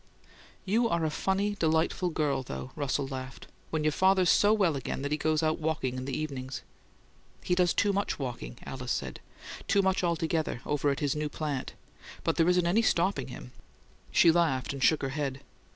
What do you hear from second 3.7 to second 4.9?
your father's so well